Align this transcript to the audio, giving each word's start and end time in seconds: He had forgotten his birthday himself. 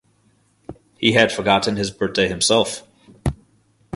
He 0.97 1.11
had 1.11 1.31
forgotten 1.31 1.75
his 1.75 1.91
birthday 1.91 2.27
himself. 2.27 2.81